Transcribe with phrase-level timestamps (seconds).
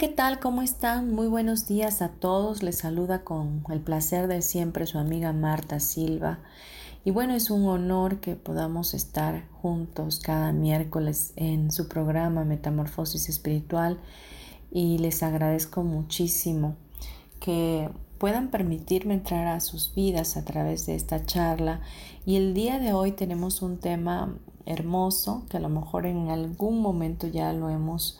[0.00, 0.40] ¿Qué tal?
[0.40, 1.12] ¿Cómo están?
[1.12, 2.62] Muy buenos días a todos.
[2.62, 6.38] Les saluda con el placer de siempre su amiga Marta Silva.
[7.04, 13.28] Y bueno, es un honor que podamos estar juntos cada miércoles en su programa Metamorfosis
[13.28, 14.00] Espiritual
[14.70, 16.76] y les agradezco muchísimo
[17.38, 21.82] que puedan permitirme entrar a sus vidas a través de esta charla.
[22.24, 26.80] Y el día de hoy tenemos un tema hermoso que a lo mejor en algún
[26.80, 28.18] momento ya lo hemos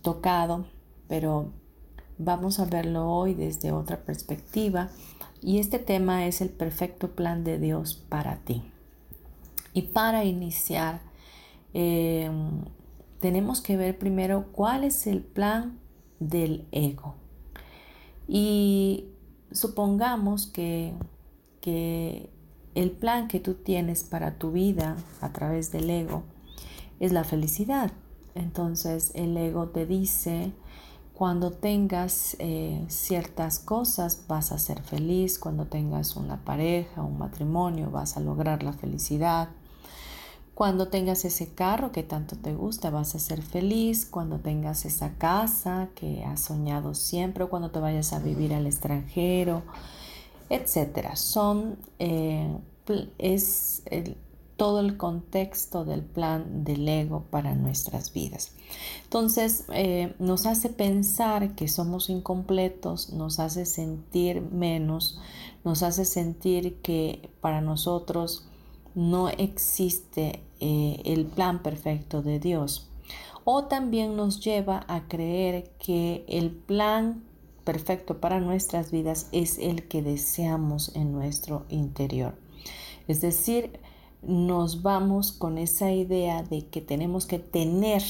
[0.00, 0.64] tocado
[1.10, 1.50] pero
[2.18, 4.90] vamos a verlo hoy desde otra perspectiva
[5.42, 8.62] y este tema es el perfecto plan de Dios para ti.
[9.74, 11.00] Y para iniciar,
[11.74, 12.62] em,
[13.18, 15.80] tenemos que ver primero cuál es el plan
[16.20, 17.16] del ego.
[18.28, 19.06] Y
[19.50, 20.92] supongamos que,
[21.60, 22.30] que
[22.76, 26.22] el plan que tú tienes para tu vida a través del ego
[27.00, 27.90] es la felicidad.
[28.36, 30.52] Entonces el ego te dice,
[31.20, 37.90] cuando tengas eh, ciertas cosas vas a ser feliz, cuando tengas una pareja, un matrimonio,
[37.90, 39.50] vas a lograr la felicidad.
[40.54, 44.06] Cuando tengas ese carro que tanto te gusta, vas a ser feliz.
[44.06, 49.62] Cuando tengas esa casa que has soñado siempre, cuando te vayas a vivir al extranjero,
[50.48, 51.16] etcétera.
[51.16, 52.48] Son, eh,
[53.18, 53.82] es
[54.60, 58.52] todo el contexto del plan del ego para nuestras vidas.
[59.04, 65.18] Entonces eh, nos hace pensar que somos incompletos, nos hace sentir menos,
[65.64, 68.48] nos hace sentir que para nosotros
[68.94, 72.90] no existe eh, el plan perfecto de Dios.
[73.44, 77.24] O también nos lleva a creer que el plan
[77.64, 82.34] perfecto para nuestras vidas es el que deseamos en nuestro interior.
[83.08, 83.80] Es decir,
[84.22, 88.02] nos vamos con esa idea de que tenemos que tener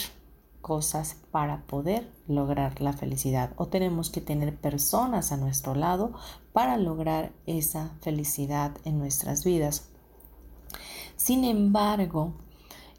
[0.61, 6.13] cosas para poder lograr la felicidad o tenemos que tener personas a nuestro lado
[6.53, 9.89] para lograr esa felicidad en nuestras vidas.
[11.17, 12.35] Sin embargo,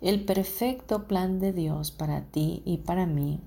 [0.02, 3.40] el perfecto plan de Dios para ti y para mí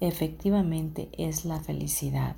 [0.00, 2.36] efectivamente es la felicidad.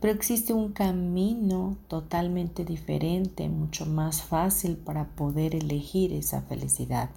[0.00, 7.10] Pero existe un camino totalmente diferente, mucho más fácil para poder elegir esa felicidad.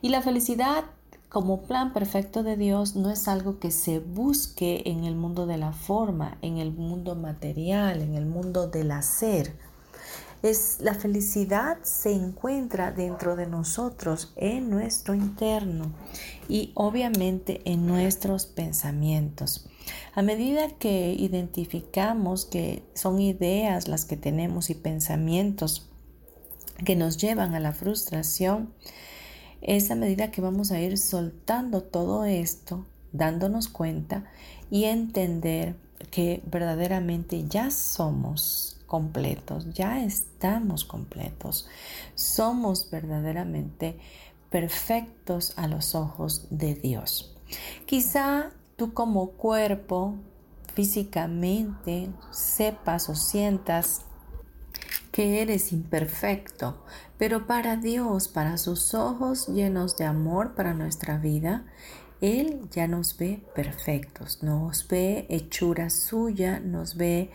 [0.00, 0.84] Y la felicidad
[1.28, 5.58] como plan perfecto de Dios no es algo que se busque en el mundo de
[5.58, 9.54] la forma, en el mundo material, en el mundo del hacer.
[10.42, 15.92] Es la felicidad se encuentra dentro de nosotros, en nuestro interno
[16.48, 19.68] y obviamente en nuestros pensamientos.
[20.14, 25.88] A medida que identificamos que son ideas las que tenemos y pensamientos
[26.84, 28.72] que nos llevan a la frustración,
[29.60, 34.24] es a medida que vamos a ir soltando todo esto, dándonos cuenta
[34.70, 35.76] y entender
[36.10, 41.66] que verdaderamente ya somos completos, ya estamos completos,
[42.14, 43.98] somos verdaderamente
[44.50, 47.36] perfectos a los ojos de Dios.
[47.86, 50.14] Quizá tú como cuerpo,
[50.72, 54.02] físicamente, sepas o sientas
[55.10, 56.84] que eres imperfecto,
[57.18, 61.64] pero para Dios, para sus ojos llenos de amor para nuestra vida,
[62.20, 67.32] Él ya nos ve perfectos, nos ve hechura suya, nos ve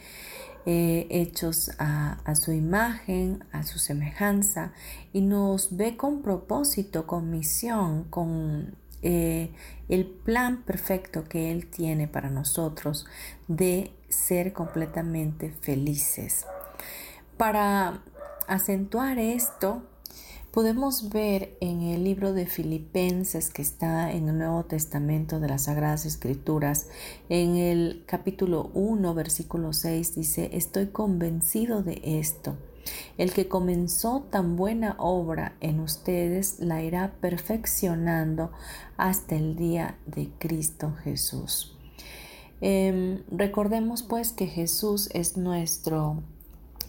[0.65, 4.71] eh, hechos a, a, su imagen, a su semejanza,
[5.11, 9.51] y nos ve con propósito, con misión, con eh,
[9.89, 13.05] el plan perfecto que Él tiene para nosotros
[13.47, 16.45] de ser completamente felices.
[17.37, 18.01] Para
[18.47, 19.83] acentuar esto,
[20.53, 25.63] Podemos ver en el libro de Filipenses que está en el Nuevo Testamento de las
[25.63, 26.89] Sagradas Escrituras,
[27.27, 32.55] en el capítulo 1, versículo 6, dice, estoy convencido de esto.
[33.17, 38.51] El que comenzó tan buena obra en ustedes la irá perfeccionando
[38.97, 41.77] hasta el día de Cristo Jesús.
[42.61, 46.23] Em, recordemos pues que Jesús es nuestro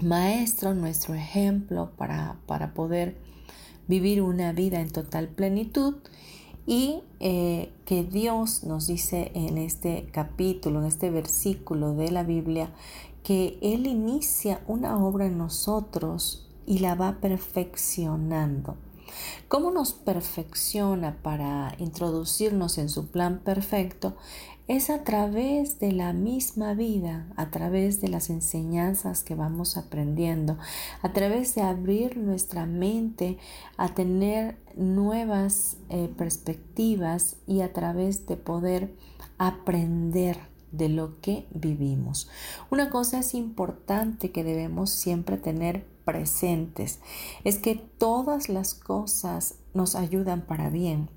[0.01, 3.17] maestro, nuestro ejemplo para, para poder
[3.87, 5.97] vivir una vida en total plenitud
[6.67, 12.71] y eh, que Dios nos dice en este capítulo, en este versículo de la Biblia,
[13.25, 18.77] que Él inicia una obra en nosotros y la va perfeccionando.
[19.49, 24.15] ¿Cómo nos perfecciona para introducirnos en su plan perfecto?
[24.67, 30.57] es a través de la misma vida, a través de las enseñanzas que vamos aprendiendo,
[31.03, 33.37] a través de abrir nuestra mente
[33.77, 38.95] a tener nuevas eh, perspectivas y a través de poder
[39.37, 42.29] aprender de lo que vivimos.
[42.71, 47.01] Una cosa es importante que debemos siempre tener presentes,
[47.45, 51.09] es que todas las cosas nos ayudan para bien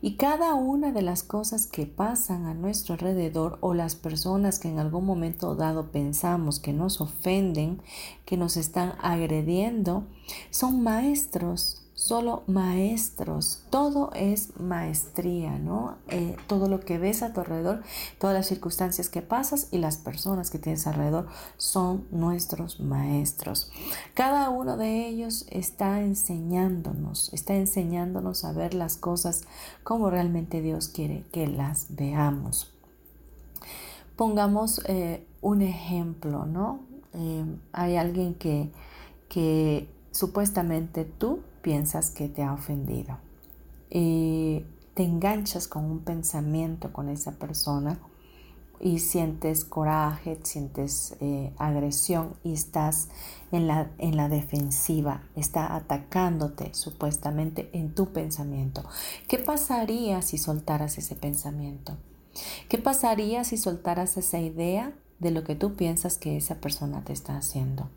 [0.00, 4.68] y cada una de las cosas que pasan a nuestro alrededor o las personas que
[4.68, 7.82] en algún momento dado pensamos que nos ofenden,
[8.24, 10.04] que nos están agrediendo,
[10.50, 11.77] son maestros
[12.08, 13.60] solo maestros.
[13.68, 15.96] Todo es maestría, ¿no?
[16.08, 17.82] Eh, todo lo que ves a tu alrededor,
[18.18, 21.26] todas las circunstancias que pasas y las personas que tienes alrededor
[21.58, 23.70] son nuestros maestros.
[24.14, 29.42] Cada uno de ellos está enseñándonos, está enseñándonos a ver las cosas
[29.84, 32.72] como realmente Dios quiere que las veamos.
[34.16, 36.80] Pongamos eh, un ejemplo, ¿no?
[37.12, 38.70] Eh, hay alguien que,
[39.28, 43.18] que supuestamente tú piensas que te ha ofendido.
[43.90, 44.64] Y
[44.94, 47.98] te enganchas con un pensamiento con esa persona
[48.80, 53.08] y sientes coraje, sientes eh, agresión y estás
[53.50, 58.84] en la, en la defensiva, está atacándote supuestamente en tu pensamiento.
[59.26, 61.96] ¿Qué pasaría si soltaras ese pensamiento?
[62.68, 67.12] ¿Qué pasaría si soltaras esa idea de lo que tú piensas que esa persona te
[67.12, 67.88] está haciendo?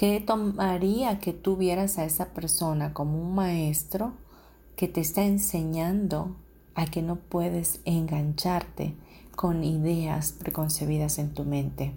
[0.00, 4.14] ¿Qué tomaría que tú vieras a esa persona como un maestro
[4.74, 6.36] que te está enseñando
[6.74, 8.94] a que no puedes engancharte
[9.36, 11.92] con ideas preconcebidas en tu mente?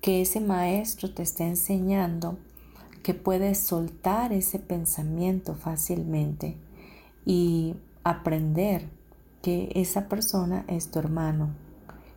[0.00, 2.38] Que ese maestro te está enseñando
[3.04, 6.56] que puedes soltar ese pensamiento fácilmente
[7.24, 8.88] y aprender
[9.42, 11.50] que esa persona es tu hermano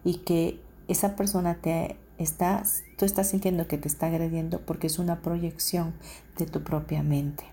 [0.03, 4.99] y que esa persona te estás, tú estás sintiendo que te está agrediendo porque es
[4.99, 5.93] una proyección
[6.37, 7.43] de tu propia mente.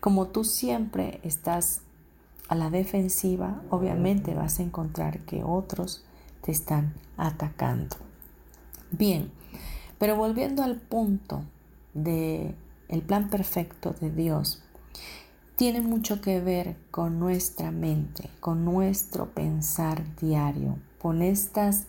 [0.00, 1.82] Como tú siempre estás
[2.48, 6.04] a la defensiva, obviamente vas a encontrar que otros
[6.42, 7.96] te están atacando.
[8.90, 9.30] Bien,
[9.98, 11.44] pero volviendo al punto
[11.94, 12.54] de
[12.88, 14.62] el plan perfecto de Dios,
[15.54, 21.84] tiene mucho que ver con nuestra mente, con nuestro pensar diario, con estas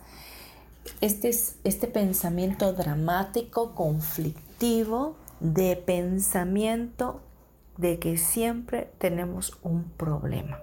[1.00, 1.30] este,
[1.64, 7.22] este pensamiento dramático, conflictivo, de pensamiento
[7.78, 10.60] de que siempre tenemos un problema.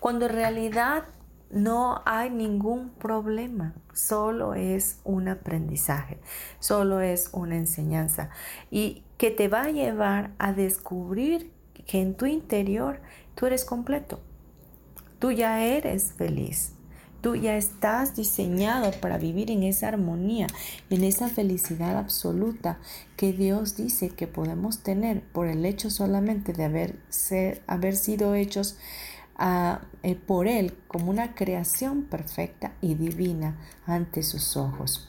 [0.00, 1.04] Cuando en realidad
[1.50, 6.18] no hay ningún problema, solo es un aprendizaje,
[6.58, 8.30] solo es una enseñanza.
[8.70, 11.52] Y que te va a llevar a descubrir
[11.86, 13.00] que en tu interior
[13.34, 14.20] tú eres completo,
[15.18, 16.74] tú ya eres feliz,
[17.20, 20.46] Tú ya estás diseñado para vivir en esa armonía,
[20.88, 22.78] en esa felicidad absoluta
[23.16, 26.64] que Dios dice que podemos tener por el hecho solamente de
[27.66, 28.76] haber, sido hechos
[29.36, 35.08] ah, eh, por Él como una creación perfecta y divina ante sus ojos.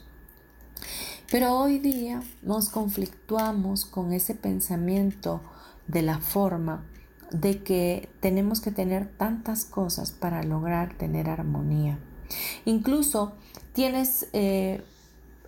[1.30, 5.40] Pero hoy día nos conflictuamos con ese pensamiento
[5.86, 6.84] de la forma
[7.30, 11.98] de que tenemos que tener tantas cosas para lograr tener armonía.
[12.64, 13.32] Incluso
[13.72, 14.82] tienes, eh,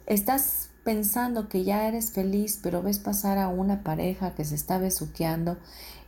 [0.07, 4.79] estás pensando que ya eres feliz, pero ves pasar a una pareja que se está
[4.79, 5.59] besuqueando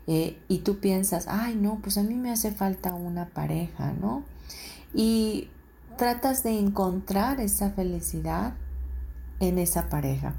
[0.07, 4.25] eh, y tú piensas, ay no, pues a mí me hace falta una pareja, ¿no?
[4.93, 5.49] Y
[5.97, 8.55] tratas de encontrar esa felicidad
[9.41, 10.35] en esa pareja.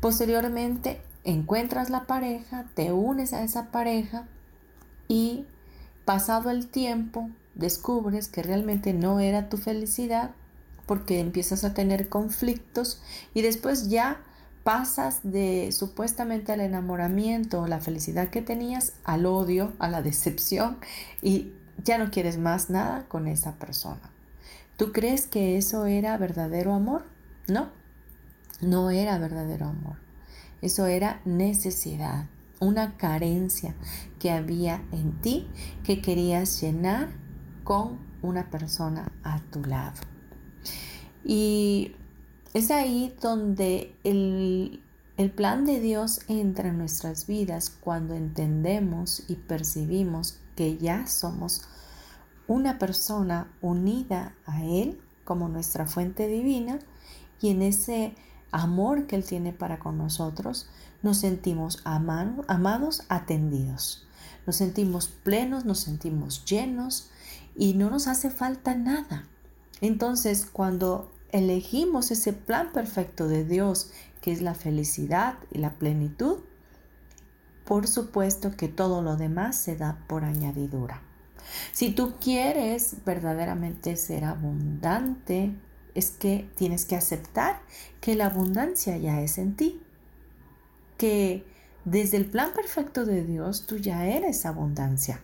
[0.00, 4.26] Posteriormente encuentras la pareja, te unes a esa pareja
[5.08, 5.46] y
[6.04, 10.32] pasado el tiempo descubres que realmente no era tu felicidad
[10.86, 13.00] porque empiezas a tener conflictos
[13.32, 14.20] y después ya
[14.64, 20.78] pasas de supuestamente al enamoramiento, la felicidad que tenías, al odio, a la decepción
[21.22, 24.10] y ya no quieres más nada con esa persona.
[24.76, 27.04] ¿Tú crees que eso era verdadero amor?
[27.46, 27.68] No,
[28.60, 29.96] no era verdadero amor.
[30.62, 32.26] Eso era necesidad,
[32.60, 33.74] una carencia
[34.18, 35.46] que había en ti
[35.84, 37.08] que querías llenar
[37.64, 40.00] con una persona a tu lado.
[41.24, 41.92] Y
[42.52, 44.82] es ahí donde el,
[45.16, 51.62] el plan de Dios entra en nuestras vidas cuando entendemos y percibimos que ya somos
[52.46, 56.78] una persona unida a Él como nuestra fuente divina
[57.40, 58.14] y en ese
[58.52, 60.68] amor que Él tiene para con nosotros
[61.04, 64.08] nos sentimos amados, atendidos.
[64.46, 67.10] Nos sentimos plenos, nos sentimos llenos
[67.54, 69.28] y no nos hace falta nada.
[69.82, 73.90] Entonces, cuando elegimos ese plan perfecto de Dios,
[74.22, 76.38] que es la felicidad y la plenitud,
[77.66, 81.02] por supuesto que todo lo demás se da por añadidura.
[81.72, 85.54] Si tú quieres verdaderamente ser abundante,
[85.94, 87.60] es que tienes que aceptar
[88.00, 89.83] que la abundancia ya es en ti,
[90.96, 91.44] que
[91.84, 95.20] desde el plan perfecto de Dios tú ya eres abundancia.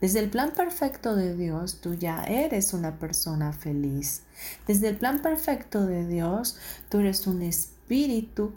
[0.00, 4.22] Desde el plan perfecto de Dios tú ya eres una persona feliz.
[4.66, 6.58] Desde el plan perfecto de Dios
[6.88, 8.52] tú eres un espíritu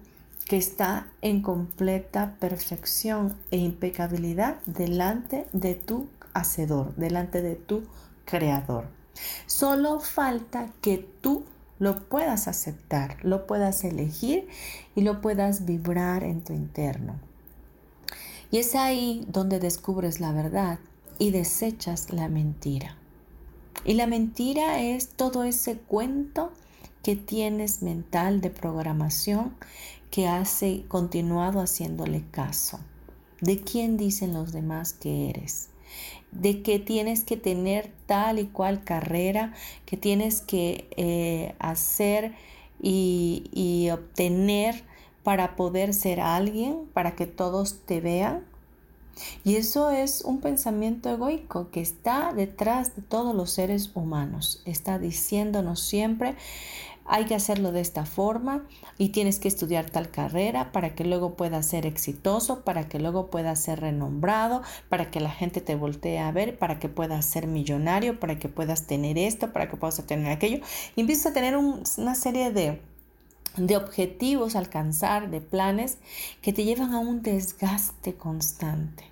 [0.47, 7.83] que está en completa perfección e impecabilidad delante de tu hacedor, delante de tu
[8.25, 8.85] creador.
[9.45, 11.43] Solo falta que tú
[11.79, 14.47] lo puedas aceptar, lo puedas elegir
[14.95, 17.19] y lo puedas vibrar en tu interno.
[18.49, 20.79] Y es ahí donde descubres la verdad
[21.19, 22.95] y desechas la mentira.
[23.85, 26.51] Y la mentira es todo ese cuento
[27.03, 29.53] que tienes mental de programación
[30.11, 32.79] que hace continuado haciéndole caso.
[33.39, 35.69] ¿De quién dicen los demás que eres?
[36.31, 39.53] De que tienes que tener tal y cual carrera,
[39.85, 42.33] que tienes que eh, hacer
[42.81, 44.83] y, y obtener
[45.23, 48.45] para poder ser alguien, para que todos te vean.
[49.43, 54.61] Y eso es un pensamiento egoico que está detrás de todos los seres humanos.
[54.65, 56.35] Está diciéndonos siempre,
[57.07, 58.65] hay que hacerlo de esta forma
[58.97, 63.27] y tienes que estudiar tal carrera para que luego puedas ser exitoso, para que luego
[63.27, 67.47] puedas ser renombrado, para que la gente te voltee a ver, para que puedas ser
[67.47, 70.59] millonario, para que puedas tener esto, para que puedas tener aquello.
[70.95, 72.81] Y empiezas a tener una serie de,
[73.55, 75.97] de objetivos alcanzar, de planes
[76.41, 79.05] que te llevan a un desgaste constante.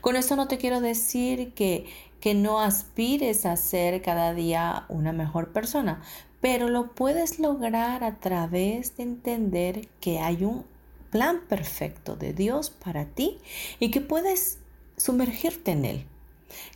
[0.00, 1.86] Con esto no te quiero decir que,
[2.20, 6.02] que no aspires a ser cada día una mejor persona,
[6.40, 10.64] pero lo puedes lograr a través de entender que hay un
[11.10, 13.38] plan perfecto de Dios para ti
[13.78, 14.58] y que puedes
[14.96, 16.06] sumergirte en él,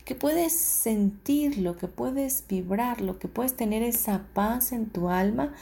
[0.03, 5.53] que puedes sentirlo, que puedes vibrarlo, que puedes tener esa paz en tu alma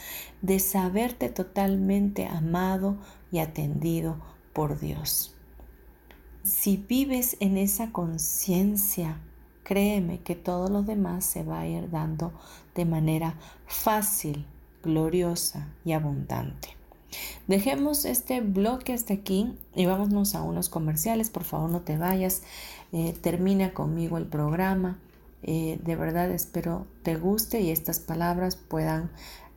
[0.41, 2.97] de saberte totalmente amado
[3.31, 4.17] y atendido
[4.53, 5.35] por Dios.
[6.43, 9.17] Si vives en esa conciencia,
[9.63, 12.31] créeme que todo lo demás se va a ir dando
[12.75, 14.45] de manera fácil,
[14.83, 16.69] gloriosa y abundante.
[17.47, 21.29] Dejemos este bloque hasta aquí y vámonos a unos comerciales.
[21.29, 22.41] Por favor, no te vayas.
[22.91, 24.99] Eh, termina conmigo el programa.
[25.43, 29.11] Eh, de verdad espero te guste y estas palabras puedan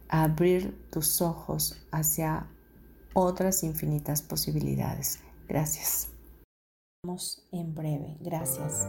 [0.09, 2.47] abrir tus ojos hacia
[3.15, 5.21] otras infinitas posibilidades.
[5.49, 6.09] Gracias.
[7.05, 8.17] Vamos en breve.
[8.21, 8.89] Gracias.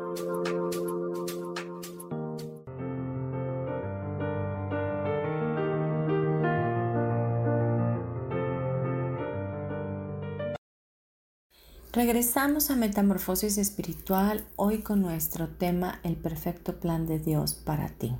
[12.11, 18.13] Regresamos a Metamorfosis Espiritual hoy con nuestro tema El perfecto plan de Dios para ti.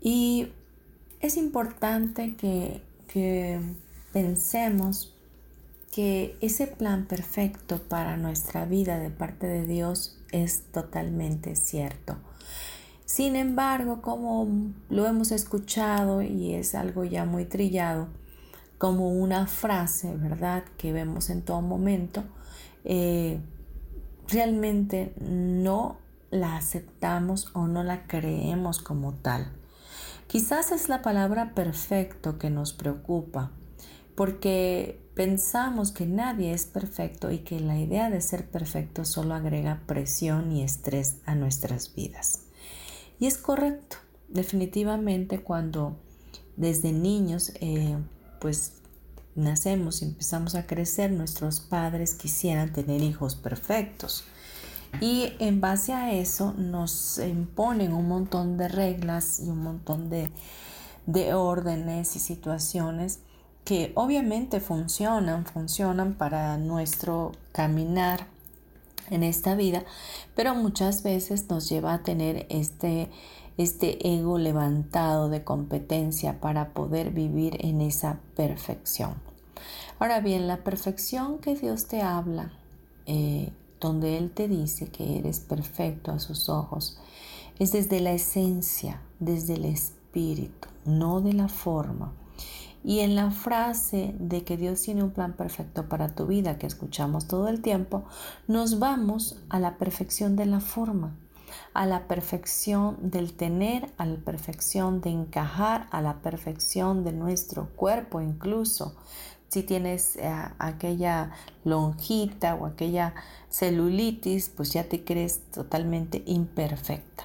[0.00, 0.52] Y
[1.18, 3.60] es importante que, que
[4.12, 5.12] pensemos
[5.92, 12.16] que ese plan perfecto para nuestra vida de parte de Dios es totalmente cierto.
[13.04, 14.46] Sin embargo, como
[14.90, 18.06] lo hemos escuchado y es algo ya muy trillado,
[18.78, 20.62] como una frase, ¿verdad?
[20.78, 22.22] Que vemos en todo momento,
[22.86, 23.40] eh,
[24.28, 25.98] realmente no
[26.30, 29.52] la aceptamos o no la creemos como tal.
[30.28, 33.50] Quizás es la palabra perfecto que nos preocupa,
[34.14, 39.82] porque pensamos que nadie es perfecto y que la idea de ser perfecto solo agrega
[39.86, 42.42] presión y estrés a nuestras vidas.
[43.18, 43.96] Y es correcto,
[44.28, 45.96] definitivamente cuando
[46.56, 47.96] desde niños eh,
[48.40, 48.75] pues
[49.36, 54.24] nacemos y empezamos a crecer, nuestros padres quisieran tener hijos perfectos.
[55.00, 60.30] Y en base a eso nos imponen un montón de reglas y un montón de,
[61.06, 63.20] de órdenes y situaciones
[63.64, 68.28] que obviamente funcionan, funcionan para nuestro caminar
[69.10, 69.84] en esta vida,
[70.34, 73.10] pero muchas veces nos lleva a tener este,
[73.56, 79.25] este ego levantado de competencia para poder vivir en esa perfección.
[79.98, 82.52] Ahora bien, la perfección que Dios te habla,
[83.06, 83.50] eh,
[83.80, 86.98] donde Él te dice que eres perfecto a sus ojos,
[87.58, 92.12] es desde la esencia, desde el espíritu, no de la forma.
[92.84, 96.66] Y en la frase de que Dios tiene un plan perfecto para tu vida que
[96.66, 98.04] escuchamos todo el tiempo,
[98.46, 101.16] nos vamos a la perfección de la forma,
[101.72, 107.70] a la perfección del tener, a la perfección de encajar, a la perfección de nuestro
[107.76, 108.94] cuerpo incluso,
[109.48, 111.30] si tienes eh, aquella
[111.64, 113.14] lonjita o aquella
[113.50, 117.24] celulitis, pues ya te crees totalmente imperfecta.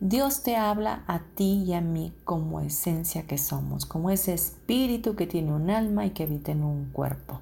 [0.00, 5.14] Dios te habla a ti y a mí como esencia que somos, como ese espíritu
[5.14, 7.40] que tiene un alma y que habita en un cuerpo.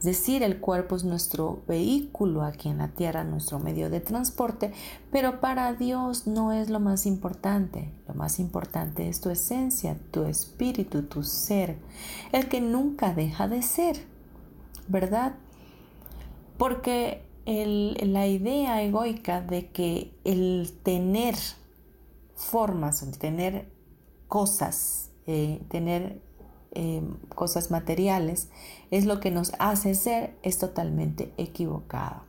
[0.00, 4.72] Es decir, el cuerpo es nuestro vehículo aquí en la tierra, nuestro medio de transporte,
[5.12, 7.92] pero para Dios no es lo más importante.
[8.08, 11.76] Lo más importante es tu esencia, tu espíritu, tu ser,
[12.32, 14.06] el que nunca deja de ser,
[14.88, 15.34] ¿verdad?
[16.56, 21.34] Porque la idea egoica de que el tener
[22.36, 23.70] formas, el tener
[24.28, 26.22] cosas, eh, tener
[26.72, 28.48] Em, cosas materiales,
[28.92, 32.22] es lo que nos hace ser, es totalmente equivocado.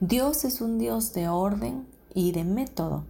[0.00, 3.04] Dios es un Dios de orden y de método.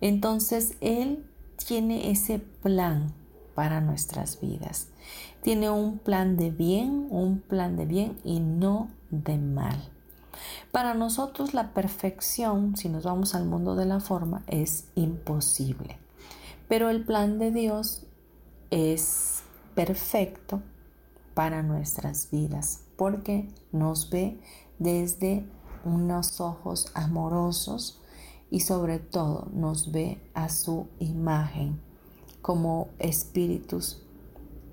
[0.00, 1.24] Entonces Él
[1.64, 3.12] tiene ese plan
[3.54, 4.88] para nuestras vidas.
[5.42, 9.90] Tiene un plan de bien, un plan de bien y no de mal.
[10.72, 15.98] Para nosotros la perfección, si nos vamos al mundo de la forma, es imposible.
[16.68, 18.06] Pero el plan de Dios
[18.70, 19.42] es
[19.74, 20.62] perfecto
[21.34, 24.38] para nuestras vidas porque nos ve
[24.78, 25.46] desde
[25.84, 28.00] unos ojos amorosos
[28.50, 31.80] y sobre todo nos ve a su imagen
[32.42, 34.02] como espíritus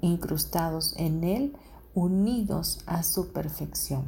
[0.01, 1.55] incrustados en él,
[1.93, 4.05] unidos a su perfección.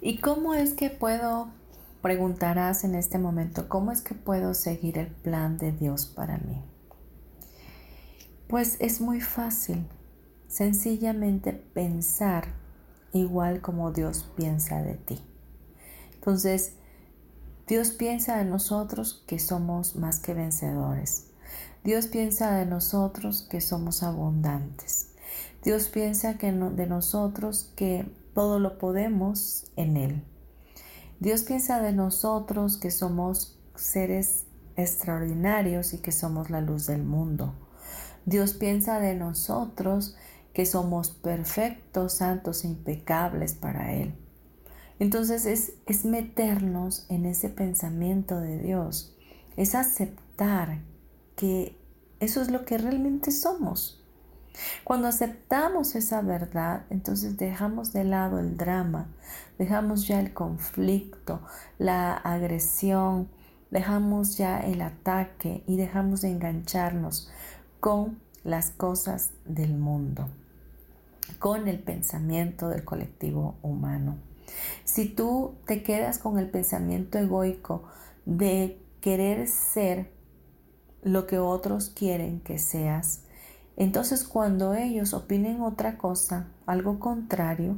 [0.00, 1.48] ¿Y cómo es que puedo,
[2.02, 6.62] preguntarás en este momento, cómo es que puedo seguir el plan de Dios para mí?
[8.48, 9.86] Pues es muy fácil,
[10.46, 12.46] sencillamente pensar
[13.12, 15.20] igual como Dios piensa de ti.
[16.14, 16.72] Entonces,
[17.66, 21.26] Dios piensa de nosotros que somos más que vencedores.
[21.84, 25.10] Dios piensa de nosotros que somos abundantes.
[25.62, 30.24] Dios piensa que de nosotros que todo lo podemos en Él.
[31.20, 37.67] Dios piensa de nosotros que somos seres extraordinarios y que somos la luz del mundo.
[38.28, 40.14] Dios piensa de nosotros
[40.52, 44.14] que somos perfectos, santos e impecables para Él.
[44.98, 49.16] Entonces es, es meternos en ese pensamiento de Dios,
[49.56, 50.82] es aceptar
[51.36, 51.80] que
[52.20, 54.04] eso es lo que realmente somos.
[54.84, 59.06] Cuando aceptamos esa verdad, entonces dejamos de lado el drama,
[59.58, 61.40] dejamos ya el conflicto,
[61.78, 63.30] la agresión,
[63.70, 67.30] dejamos ya el ataque y dejamos de engancharnos
[67.80, 70.28] con las cosas del mundo,
[71.38, 74.16] con el pensamiento del colectivo humano.
[74.84, 77.84] Si tú te quedas con el pensamiento egoico
[78.24, 80.10] de querer ser
[81.02, 83.22] lo que otros quieren que seas,
[83.76, 87.76] entonces cuando ellos opinen otra cosa, algo contrario,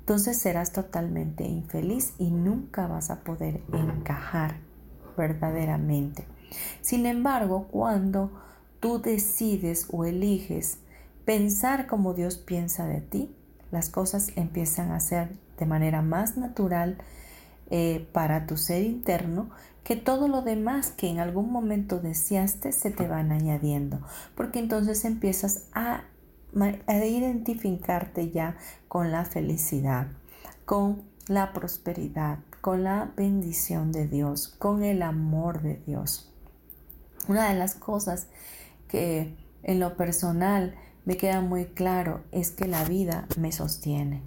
[0.00, 4.56] entonces serás totalmente infeliz y nunca vas a poder encajar
[5.16, 6.26] verdaderamente.
[6.80, 8.30] Sin embargo, cuando
[8.84, 10.76] tú decides o eliges
[11.24, 13.34] pensar como Dios piensa de ti,
[13.70, 16.98] las cosas empiezan a ser de manera más natural
[17.70, 19.48] eh, para tu ser interno
[19.84, 24.00] que todo lo demás que en algún momento deseaste se te van añadiendo,
[24.34, 26.04] porque entonces empiezas a,
[26.86, 30.08] a identificarte ya con la felicidad,
[30.66, 36.30] con la prosperidad, con la bendición de Dios, con el amor de Dios.
[37.28, 38.26] Una de las cosas
[38.94, 44.22] que en lo personal me queda muy claro es que la vida me sostiene,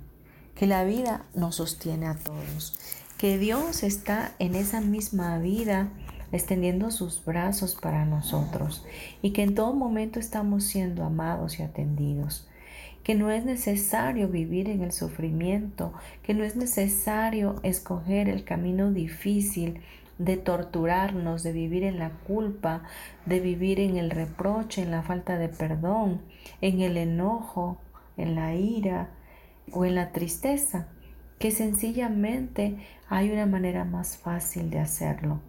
[0.55, 2.77] que la vida nos sostiene a todos
[3.17, 5.89] que Dios está en esa misma vida
[6.31, 8.85] extendiendo sus brazos para nosotros
[9.23, 12.47] y que en todo momento estamos siendo amados y atendidos
[13.03, 18.91] que no es necesario vivir en el sufrimiento, que no es necesario escoger el camino
[18.91, 19.79] difícil
[20.17, 22.83] de torturarnos, de vivir en la culpa,
[23.25, 26.21] de vivir en el reproche, en la falta de perdón,
[26.61, 27.77] en el enojo,
[28.17, 29.09] en la ira
[29.71, 30.87] o en la tristeza
[31.39, 32.77] que sencillamente
[33.09, 35.39] hay una manera más fácil de hacerlo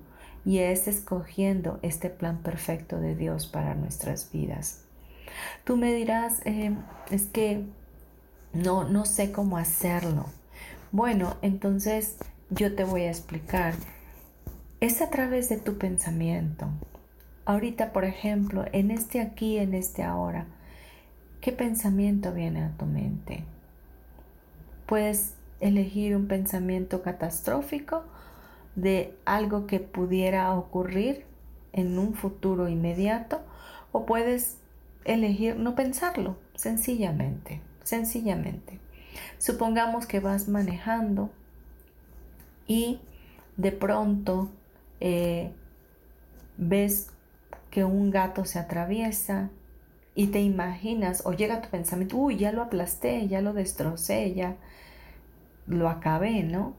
[0.44, 4.84] y es escogiendo este plan perfecto de Dios para nuestras vidas.
[5.64, 6.74] Tú me dirás, eh,
[7.10, 7.64] es que
[8.52, 10.26] no, no sé cómo hacerlo.
[10.90, 12.16] Bueno, entonces
[12.50, 13.74] yo te voy a explicar.
[14.80, 16.68] Es a través de tu pensamiento.
[17.44, 20.46] Ahorita, por ejemplo, en este aquí, en este ahora,
[21.40, 23.42] ¿qué pensamiento viene a tu mente?
[24.86, 28.04] Pues elegir un pensamiento catastrófico
[28.76, 31.24] de algo que pudiera ocurrir
[31.72, 33.40] en un futuro inmediato
[33.90, 34.58] o puedes
[35.04, 38.78] elegir no pensarlo, sencillamente, sencillamente.
[39.38, 41.30] Supongamos que vas manejando
[42.68, 43.00] y
[43.56, 44.50] de pronto
[45.00, 45.52] eh,
[46.56, 47.10] ves
[47.70, 49.50] que un gato se atraviesa
[50.14, 54.56] y te imaginas o llega tu pensamiento, uy, ya lo aplasté, ya lo destrocé, ya
[55.66, 56.74] lo acabé, ¿no?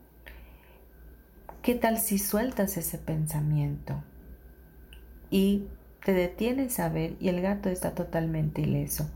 [1.61, 4.03] ¿Qué tal si sueltas ese pensamiento
[5.29, 5.67] y
[6.03, 9.09] te detienes a ver y el gato está totalmente ileso?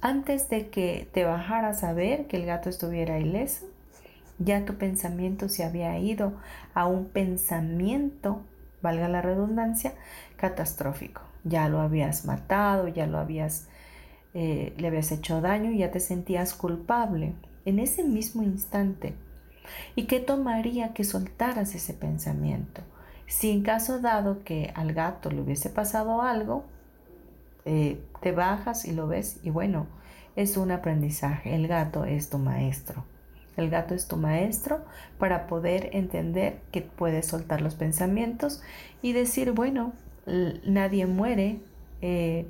[0.00, 3.66] Antes de que te bajaras a ver que el gato estuviera ileso,
[4.38, 6.34] ya tu pensamiento se había ido
[6.74, 8.42] a un pensamiento,
[8.82, 9.94] valga la redundancia,
[10.36, 11.22] catastrófico.
[11.44, 13.68] Ya lo habías matado, ya lo habías,
[14.32, 19.14] eh, le habías hecho daño y ya te sentías culpable en ese mismo instante.
[19.94, 22.82] ¿Y qué tomaría que soltaras ese pensamiento?
[23.26, 26.64] Si en caso dado que al gato le hubiese pasado algo,
[27.64, 29.86] eh, te bajas y lo ves y bueno,
[30.36, 31.54] es un aprendizaje.
[31.54, 33.04] El gato es tu maestro.
[33.56, 34.84] El gato es tu maestro
[35.18, 38.62] para poder entender que puedes soltar los pensamientos
[39.02, 39.92] y decir, bueno,
[40.26, 41.60] nadie muere.
[42.00, 42.46] Eh,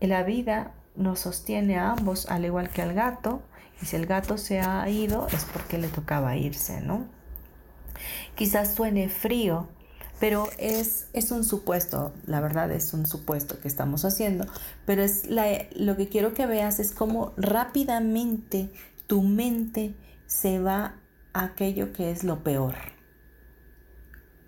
[0.00, 3.42] la vida nos sostiene a ambos, al igual que al gato.
[3.80, 7.06] Y si el gato se ha ido es porque le tocaba irse, ¿no?
[8.34, 9.68] Quizás suene frío,
[10.20, 14.46] pero es, es un supuesto, la verdad es un supuesto que estamos haciendo,
[14.86, 18.70] pero es lo que quiero que veas es cómo rápidamente
[19.06, 19.94] tu mente
[20.26, 20.96] se va
[21.32, 22.74] a aquello que es lo peor,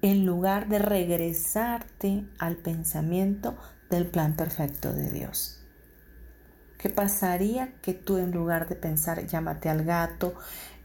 [0.02, 3.56] en lugar de regresarte al pensamiento
[3.90, 5.60] del plan perfecto de Dios.
[6.78, 10.34] ¿Qué pasaría que tú en lugar de pensar, llámate al gato,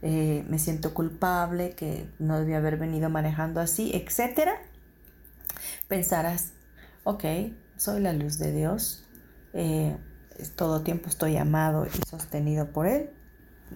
[0.00, 4.54] eh, me siento culpable, que no debía haber venido manejando así, etcétera?
[5.88, 6.52] Pensarás,
[7.04, 7.24] ok,
[7.76, 9.06] soy la luz de Dios,
[9.52, 9.94] eh,
[10.56, 13.10] todo tiempo estoy amado y sostenido por Él,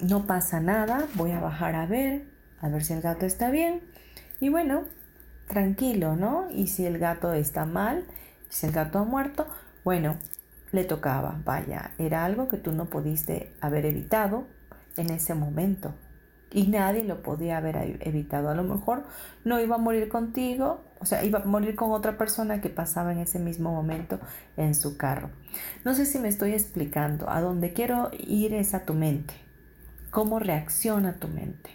[0.00, 2.24] no pasa nada, voy a bajar a ver,
[2.60, 3.82] a ver si el gato está bien,
[4.40, 4.84] y bueno,
[5.48, 6.50] tranquilo, ¿no?
[6.50, 8.04] Y si el gato está mal,
[8.48, 9.46] si el gato ha muerto,
[9.84, 10.16] bueno,
[10.72, 11.40] le tocaba.
[11.44, 14.46] Vaya, era algo que tú no pudiste haber evitado
[14.96, 15.94] en ese momento.
[16.50, 18.48] Y nadie lo podía haber evitado.
[18.48, 19.04] A lo mejor
[19.44, 23.12] no iba a morir contigo, o sea, iba a morir con otra persona que pasaba
[23.12, 24.20] en ese mismo momento
[24.56, 25.30] en su carro.
[25.84, 27.28] No sé si me estoy explicando.
[27.28, 29.43] A dónde quiero ir es a tu mente.
[30.14, 31.70] ¿Cómo reacciona tu mente?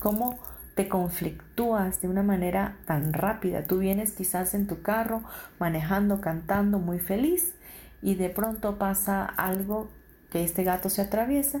[0.00, 0.36] ¿Cómo
[0.74, 3.62] te conflictúas de una manera tan rápida?
[3.62, 5.22] Tú vienes quizás en tu carro
[5.60, 7.54] manejando, cantando, muy feliz
[8.02, 9.88] y de pronto pasa algo
[10.28, 11.60] que este gato se atraviesa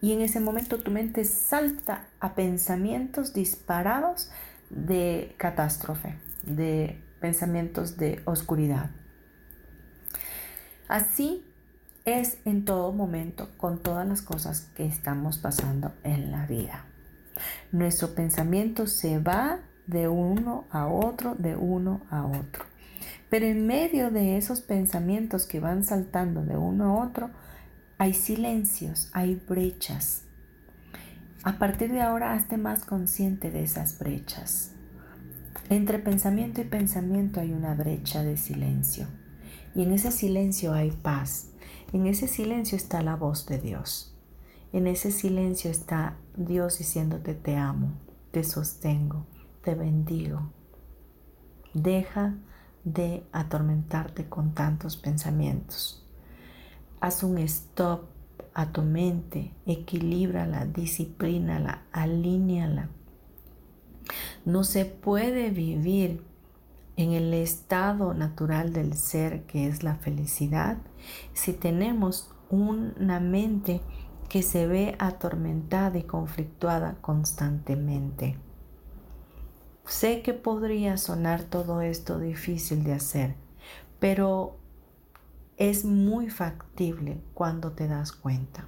[0.00, 4.30] y en ese momento tu mente salta a pensamientos disparados
[4.70, 8.92] de catástrofe, de pensamientos de oscuridad.
[10.88, 11.44] Así
[12.08, 16.84] es en todo momento con todas las cosas que estamos pasando en la vida.
[17.72, 22.64] Nuestro pensamiento se va de uno a otro, de uno a otro.
[23.30, 27.30] Pero en medio de esos pensamientos que van saltando de uno a otro,
[27.98, 30.22] hay silencios, hay brechas.
[31.42, 34.72] A partir de ahora, hazte más consciente de esas brechas.
[35.68, 39.06] Entre pensamiento y pensamiento hay una brecha de silencio.
[39.74, 41.50] Y en ese silencio hay paz.
[41.92, 44.14] En ese silencio está la voz de Dios.
[44.74, 47.92] En ese silencio está Dios diciéndote te amo,
[48.30, 49.24] te sostengo,
[49.62, 50.52] te bendigo.
[51.72, 52.34] Deja
[52.84, 56.06] de atormentarte con tantos pensamientos.
[57.00, 58.04] Haz un stop
[58.52, 62.90] a tu mente, equilíbrala, disciplínala, alíñala.
[64.44, 66.22] No se puede vivir
[66.98, 70.78] en el estado natural del ser que es la felicidad
[71.32, 73.80] si tenemos una mente
[74.28, 78.36] que se ve atormentada y conflictuada constantemente.
[79.86, 83.36] Sé que podría sonar todo esto difícil de hacer,
[84.00, 84.56] pero
[85.56, 88.66] es muy factible cuando te das cuenta.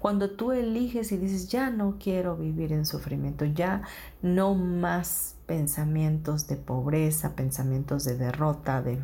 [0.00, 3.82] Cuando tú eliges y dices, ya no quiero vivir en sufrimiento, ya
[4.22, 9.02] no más pensamientos de pobreza, pensamientos de derrota, de,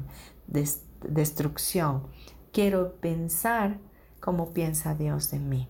[1.02, 2.04] destrucción.
[2.52, 3.78] Quiero pensar
[4.20, 5.68] como piensa Dios de mí.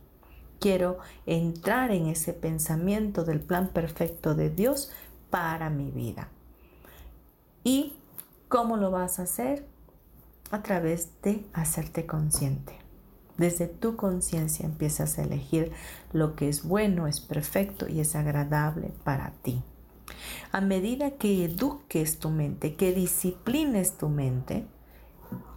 [0.61, 4.91] Quiero entrar en ese pensamiento del plan perfecto de Dios
[5.31, 6.29] para mi vida.
[7.65, 7.95] ¿Y
[8.49, 9.65] cómo lo vas a hacer?
[10.53, 12.79] a través de hacerte consciente.
[13.37, 15.73] Desde tu conciencia empiezas a elegir
[16.13, 19.65] lo que es bueno, es perfecto y es agradable para ti.
[20.53, 24.67] A medida que eduques tu mente, que disciplines tu mente,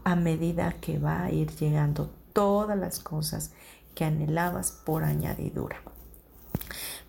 [0.04, 3.52] a medida que va a ir llegando todas las cosas
[3.96, 5.78] que anhelabas por añadidura.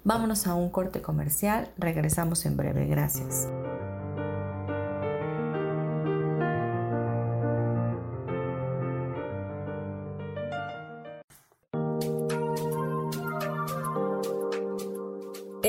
[0.03, 3.49] Vámonos a un corte comercial, regresamos en breve, gracias.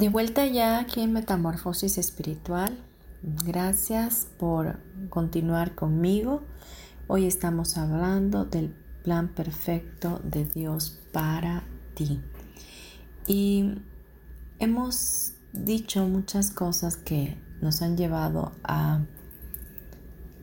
[0.00, 2.74] De vuelta ya aquí en Metamorfosis Espiritual,
[3.22, 6.40] Gracias por continuar conmigo.
[7.06, 12.22] Hoy estamos hablando del plan perfecto de Dios para ti.
[13.26, 13.74] Y
[14.58, 19.02] hemos dicho muchas cosas que nos han llevado a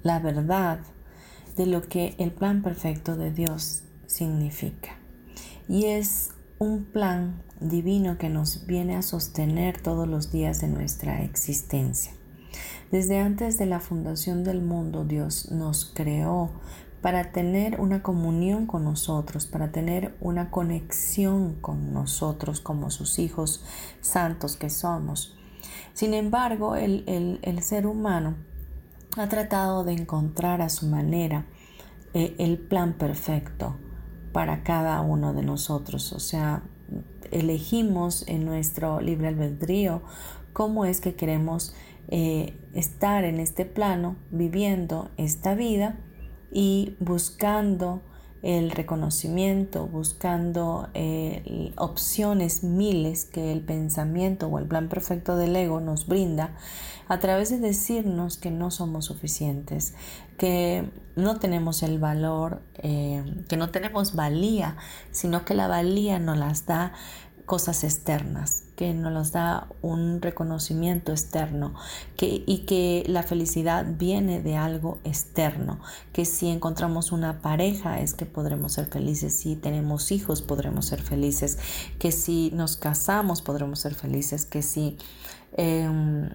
[0.03, 0.81] la verdad
[1.55, 4.99] de lo que el plan perfecto de Dios significa.
[5.67, 11.21] Y es un plan divino que nos viene a sostener todos los días de nuestra
[11.21, 12.13] existencia.
[12.91, 16.51] Desde antes de la fundación del mundo, Dios nos creó
[17.01, 23.63] para tener una comunión con nosotros, para tener una conexión con nosotros como sus hijos
[24.01, 25.37] santos que somos.
[25.93, 28.35] Sin embargo, el, ser humano
[29.15, 31.45] ha tratado de encontrar a su manera
[32.13, 33.75] eh, el plan perfecto
[34.31, 36.13] para cada uno de nosotros.
[36.13, 36.63] O sea,
[37.31, 40.01] elegimos en nuestro libre albedrío
[40.53, 41.73] cómo es que queremos
[42.09, 45.97] eh, estar en este plano, viviendo esta vida
[46.51, 48.01] y buscando
[48.43, 55.79] el reconocimiento, buscando eh, opciones miles que el pensamiento o el plan perfecto del ego
[55.79, 56.55] nos brinda
[57.07, 59.95] a través de decirnos que no somos suficientes,
[60.37, 64.77] que no tenemos el valor, eh, que no tenemos valía,
[65.11, 66.93] sino que la valía nos las da
[67.47, 71.73] cosas externas, que nos da un reconocimiento externo
[72.17, 75.79] que, y que la felicidad viene de algo externo,
[76.11, 81.01] que si encontramos una pareja es que podremos ser felices, si tenemos hijos podremos ser
[81.01, 81.57] felices,
[81.99, 84.97] que si nos casamos podremos ser felices, que si...
[85.53, 86.29] Em,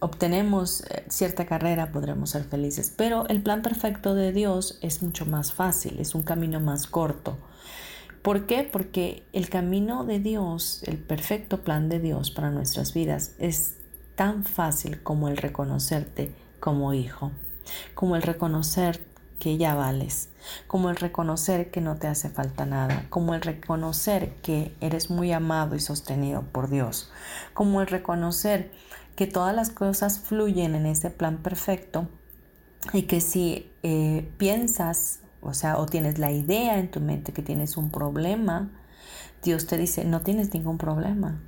[0.00, 5.26] obtenemos eh, cierta carrera podremos ser felices, pero el plan perfecto de Dios es mucho
[5.26, 7.38] más fácil, es un camino más corto.
[8.22, 8.62] ¿Por qué?
[8.62, 13.74] Porque el camino de Dios, el perfecto plan de Dios para nuestras vidas es
[14.14, 17.32] tan fácil como el reconocerte como hijo,
[17.94, 19.04] como el reconocer
[19.40, 20.28] que ya vales,
[20.68, 25.32] como el reconocer que no te hace falta nada, como el reconocer que eres muy
[25.32, 27.10] amado y sostenido por Dios,
[27.54, 28.70] como el reconocer
[29.16, 32.06] que todas las cosas fluyen en ese plan perfecto
[32.92, 37.42] y que si eh, piensas o sea, o tienes la idea en tu mente que
[37.42, 38.70] tienes un problema,
[39.42, 41.42] Dios te dice, no tienes ningún problema.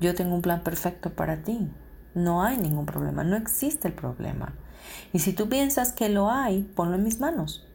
[0.00, 1.70] Yo tengo un plan perfecto para ti.
[2.14, 4.54] No hay ningún problema, no existe el problema.
[5.12, 7.68] Y si tú piensas que lo hay, ponlo en mis manos.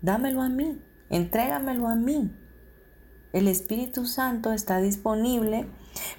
[0.00, 2.32] Dámelo a mí, entrégamelo a mí.
[3.32, 5.66] El Espíritu Santo está disponible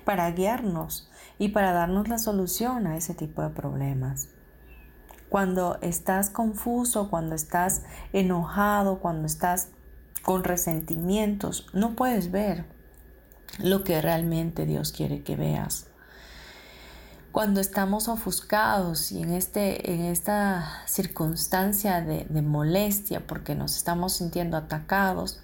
[0.04, 4.31] para guiarnos y para darnos la solución a ese tipo de problemas
[5.32, 9.70] cuando estás confuso, cuando estás enojado, cuando estás
[10.24, 12.66] con resentimientos, no puedes ver
[13.58, 15.88] lo que realmente Dios quiere que veas.
[17.32, 24.12] Cuando estamos ofuscados y en, este, en esta circunstancia de, de molestia porque nos estamos
[24.12, 25.40] sintiendo atacados,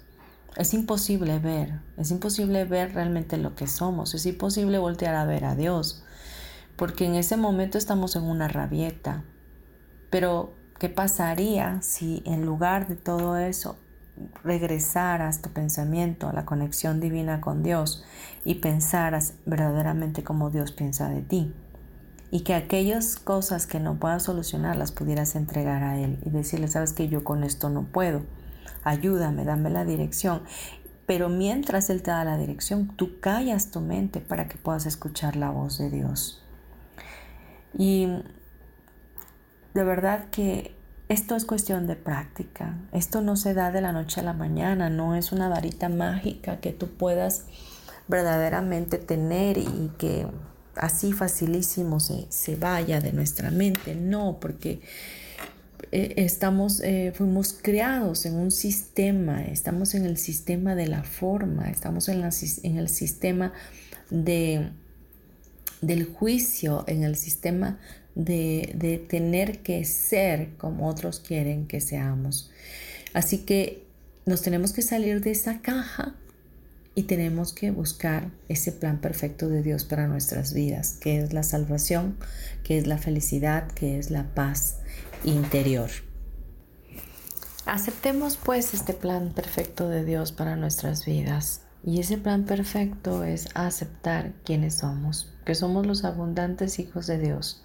[0.56, 5.46] es imposible ver, es imposible ver realmente lo que somos, es imposible voltear a ver
[5.46, 6.04] a Dios,
[6.76, 9.24] porque en ese momento estamos en una rabieta,
[10.10, 13.76] pero, ¿qué pasaría si en lugar de todo eso
[14.42, 18.04] regresaras tu pensamiento a la conexión divina con Dios
[18.44, 21.52] y pensaras verdaderamente como Dios piensa de ti?
[22.30, 26.68] Y que aquellas cosas que no puedas solucionar las pudieras entregar a Él y decirle,
[26.68, 28.22] sabes que yo con esto no puedo,
[28.84, 30.42] ayúdame, dame la dirección.
[31.06, 35.36] Pero mientras Él te da la dirección, tú callas tu mente para que puedas escuchar
[35.36, 36.42] la voz de Dios.
[37.76, 38.08] Y
[39.74, 40.74] de verdad que
[41.08, 42.76] esto es cuestión de práctica.
[42.92, 46.60] Esto no se da de la noche a la mañana, no es una varita mágica
[46.60, 47.44] que tú puedas
[48.08, 50.26] verdaderamente tener y que
[50.74, 53.94] así facilísimo se, vaya de nuestra mente.
[53.94, 54.80] No, porque
[55.92, 61.70] eh, estamos, eh, fuimos creados en un sistema, estamos en el sistema de la forma,
[61.70, 63.54] estamos en, en el sistema
[64.10, 64.70] de,
[65.80, 67.78] del juicio, en el sistema
[68.18, 72.50] de, tener que ser como otros quieren que seamos.
[73.14, 73.86] Así que
[74.26, 76.14] nos tenemos que salir de esa caja
[76.94, 81.44] y tenemos que buscar ese plan perfecto de Dios para nuestras vidas, que es la
[81.44, 82.16] salvación,
[82.64, 84.78] que es la felicidad, que es la paz
[85.24, 85.88] interior.
[87.66, 91.62] Aceptemos pues este plan perfecto de Dios para nuestras vidas.
[91.84, 97.62] Y ese plan perfecto es aceptar quiénes somos, que somos los abundantes hijos de Dios,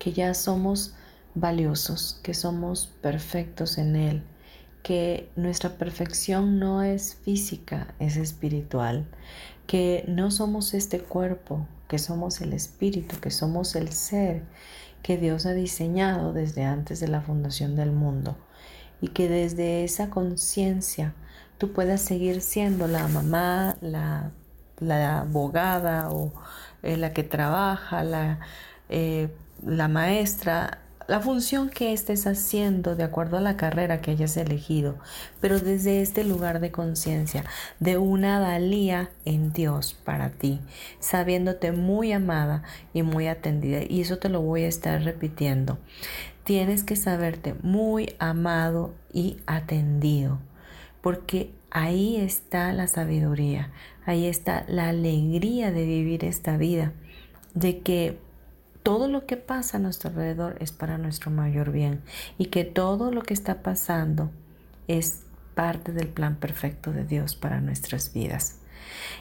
[0.00, 0.94] que ya somos
[1.36, 4.24] valiosos, que somos perfectos en Él,
[4.82, 9.06] que nuestra perfección no es física, es espiritual,
[9.68, 14.42] que no somos este cuerpo, que somos el espíritu, que somos el ser
[15.02, 18.36] que Dios ha diseñado desde antes de la fundación del mundo.
[19.00, 21.14] Y que desde esa conciencia
[21.58, 24.32] tú puedas seguir siendo la mamá, la,
[25.20, 26.32] abogada o
[26.82, 28.40] eh, la que trabaja, la,
[28.88, 29.28] eh,
[29.64, 30.78] la maestra,
[31.10, 34.96] la función que estés haciendo de acuerdo a la carrera que hayas elegido,
[35.40, 37.44] pero desde este lugar de conciencia,
[37.80, 40.60] de una valía en Dios para ti,
[41.00, 42.62] sabiéndote muy amada
[42.94, 43.80] y muy atendida.
[43.82, 45.78] Y eso te lo voy a estar repitiendo.
[46.44, 50.38] Tienes que saberte muy amado y atendido,
[51.00, 53.72] porque ahí está la sabiduría,
[54.06, 56.92] ahí está la alegría de vivir esta vida,
[57.54, 58.29] de que
[58.82, 62.00] todo lo que pasa a nuestro alrededor es para nuestro mayor bien
[62.38, 64.30] y que todo lo que está pasando
[64.88, 65.22] es
[65.54, 68.56] parte del plan perfecto de Dios para nuestras vidas.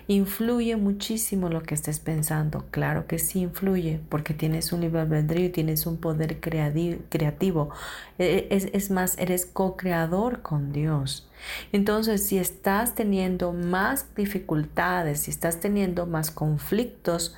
[0.07, 2.65] ¿Influye muchísimo lo que estés pensando?
[2.71, 7.69] Claro que sí influye, porque tienes un libre albedrío y tienes un poder creativo.
[8.17, 11.29] E, es, es más, eres co-creador con Dios.
[11.71, 17.35] Entonces, si estás teniendo más dificultades, si estás teniendo más conflictos,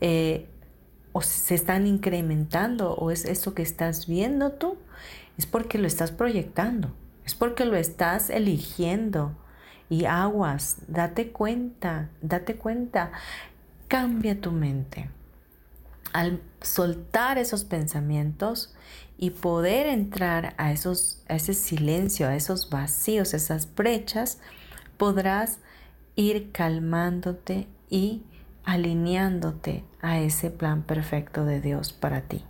[0.00, 0.46] eh,
[1.20, 4.76] se están incrementando o es eso que estás viendo tú,
[5.36, 6.92] es porque lo estás proyectando,
[7.24, 9.36] es porque lo estás eligiendo.
[9.90, 13.10] Y aguas, date cuenta, date cuenta,
[13.86, 15.10] cambia tu mente.
[16.12, 18.74] Al soltar esos pensamientos
[19.16, 24.38] y poder entrar a, esos, a ese silencio, a esos vacíos, esas brechas,
[24.98, 25.58] podrás
[26.16, 28.22] ir calmándote y
[28.68, 32.42] alineándote a ese plan perfecto de Dios para ti.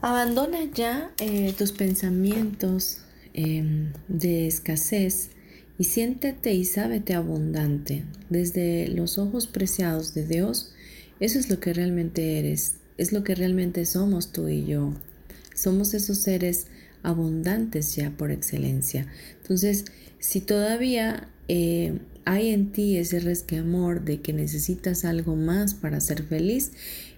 [0.00, 2.98] Abandona ya eh, tus pensamientos
[3.32, 5.30] em, de escasez
[5.78, 8.04] y siéntete y sábete abundante.
[8.28, 10.74] Desde los ojos preciados de Dios,
[11.20, 14.94] eso es lo que realmente eres, es lo que realmente somos tú y yo.
[15.54, 16.66] Somos esos seres
[17.04, 19.06] abundantes ya por excelencia.
[19.42, 19.84] Entonces,
[20.18, 26.22] si todavía eh, hay en ti ese resquemor de que necesitas algo más para ser
[26.22, 26.72] feliz,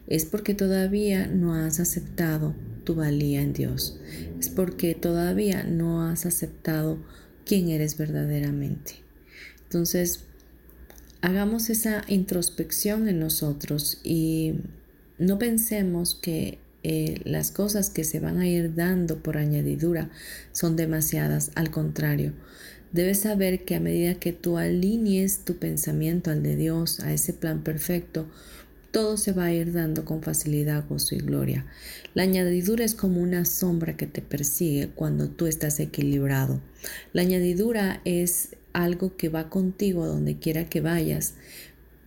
[0.06, 2.54] es porque todavía no has aceptado
[2.84, 3.98] tu valía en Dios.
[4.38, 6.98] Es porque todavía no has aceptado
[7.44, 8.94] quién eres verdaderamente.
[9.64, 10.20] Entonces,
[11.22, 14.54] hagamos esa introspección en nosotros y
[15.18, 20.08] no pensemos que eh, las cosas que se van a ir dando por añadidura
[20.52, 21.50] son demasiadas.
[21.56, 22.32] Al contrario,
[22.92, 27.32] Debes saber que a medida que tú alinees tu pensamiento al de Dios, a ese
[27.32, 28.26] plan perfecto,
[28.90, 31.66] todo se va a ir dando con facilidad, gozo y gloria.
[32.14, 36.62] La añadidura es como una sombra que te persigue cuando tú estás equilibrado.
[37.12, 41.34] La añadidura es algo que va contigo donde quiera que vayas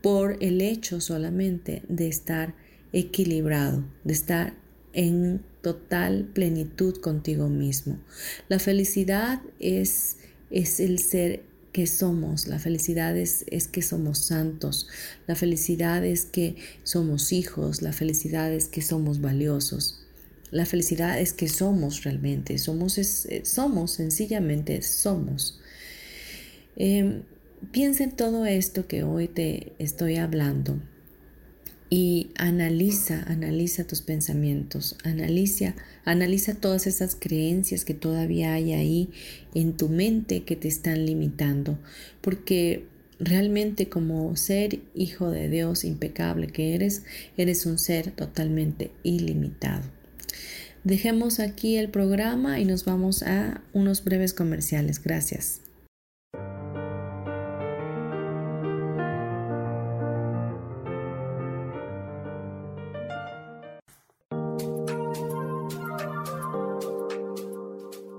[0.01, 2.55] por el hecho solamente de estar
[2.91, 4.53] equilibrado, de estar
[4.93, 7.99] en total plenitud contigo mismo.
[8.47, 10.17] La felicidad es
[10.49, 12.47] es el ser que somos.
[12.47, 14.87] La felicidad es, que somos santos.
[15.27, 17.81] La felicidad es que somos hijos.
[17.81, 20.01] La felicidad es que somos valiosos.
[20.51, 22.57] La felicidad es que somos realmente.
[22.57, 25.59] Somos, eh, somos sencillamente somos.
[26.75, 27.23] Em,
[27.71, 30.79] piensa en todo esto que hoy te estoy hablando
[31.89, 35.75] y analiza, analiza tus pensamientos, analiza,
[36.05, 39.09] analiza todas esas creencias que todavía hay ahí
[39.55, 41.79] en tu mente que te están limitando,
[42.21, 42.85] porque
[43.19, 47.03] realmente como ser hijo de Dios impecable que eres,
[47.37, 49.83] eres un ser totalmente ilimitado.
[50.83, 55.03] Dejemos aquí el programa y nos vamos a unos breves comerciales.
[55.03, 55.61] Gracias.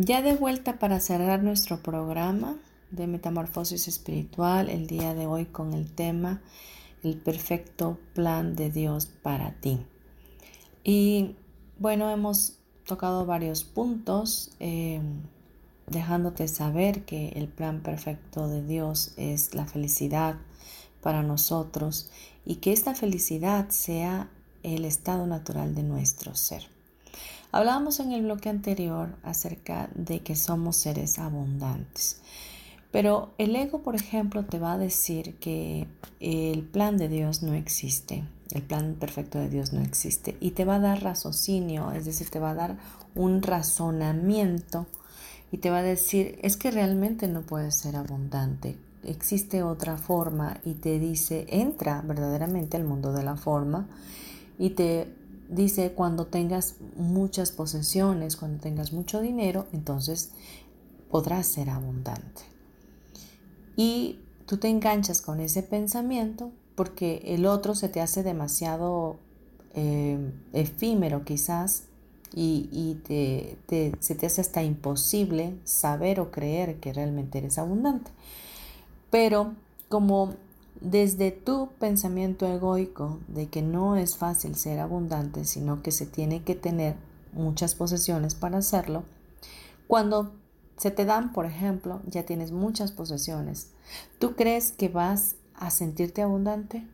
[0.00, 2.56] Ya de vuelta para cerrar nuestro programa
[2.92, 6.40] de Metamorfosis Espiritual el día de hoy con el tema
[7.02, 9.80] El perfecto plan de Dios para ti.
[10.84, 11.34] Y
[11.80, 14.52] bueno, hemos tocado varios puntos.
[14.60, 15.00] Eh,
[15.88, 20.36] dejándote saber que el plan perfecto de Dios es la felicidad
[21.02, 22.08] para nosotros
[22.44, 24.30] y que esta felicidad sea
[24.62, 26.77] el estado natural de nuestro ser.
[27.50, 32.20] Hablábamos en el bloque anterior acerca de que somos seres abundantes,
[32.90, 35.86] pero el ego, por ejemplo, te va a decir que
[36.20, 40.64] el plan de Dios no existe, el plan perfecto de Dios no existe y te
[40.64, 42.76] va a dar raciocinio, es decir, te va a dar
[43.14, 44.86] un razonamiento
[45.50, 50.58] y te va a decir, es que realmente no puedes ser abundante, existe otra forma
[50.64, 53.86] y te dice, entra verdaderamente al mundo de la forma
[54.58, 55.14] y te
[55.48, 60.30] dice, cuando tengas muchas posesiones, cuando tengas mucho dinero, entonces
[61.10, 62.42] podrás ser abundante.
[63.76, 69.18] Y tú te enganchas con ese pensamiento porque el otro se te hace demasiado
[69.74, 71.84] eh, efímero quizás
[72.34, 72.98] y,
[74.00, 78.10] se te hace hasta imposible saber o creer que realmente eres abundante.
[79.10, 79.54] Pero
[79.88, 80.34] como
[80.80, 86.42] desde tu pensamiento egoico de que no es fácil ser abundante, sino que se tiene
[86.42, 86.96] que tener
[87.32, 89.04] muchas posesiones para hacerlo,
[89.86, 90.32] cuando
[90.76, 93.70] se te dan, por ejemplo, ya tienes muchas posesiones,
[94.18, 96.86] ¿tú crees que vas a sentirte abundante?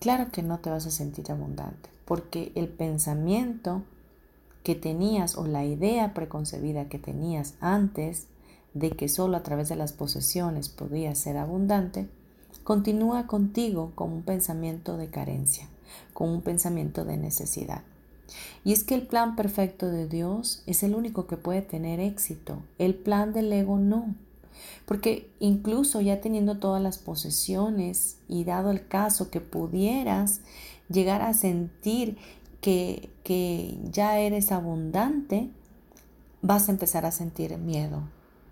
[0.00, 3.82] Claro que no te vas a sentir abundante porque el pensamiento
[4.62, 8.26] que tenías o la idea preconcebida que tenías antes
[8.74, 12.08] de que solo a través de las posesiones podías ser abundante,
[12.64, 15.68] continúa contigo con un pensamiento de carencia,
[16.12, 17.82] con un pensamiento de necesidad.
[18.64, 22.62] Y es que el plan perfecto de Dios es el único que puede tener éxito,
[22.78, 24.14] el plan del ego no.
[24.86, 30.40] Porque incluso ya teniendo todas las posesiones y dado el caso que pudieras
[30.88, 32.16] llegar a sentir
[32.60, 35.50] que, que ya eres abundante,
[36.40, 38.02] vas a empezar a sentir miedo.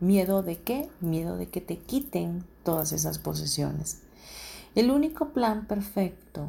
[0.02, 0.90] ¿Miedo de qué?
[1.00, 4.02] Miedo de que te quiten todas esas posesiones.
[4.74, 6.48] El único plan perfecto,